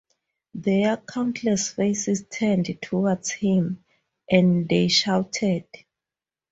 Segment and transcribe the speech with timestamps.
[0.55, 3.83] Their countless faces turned towards him,
[4.27, 5.65] and they shouted.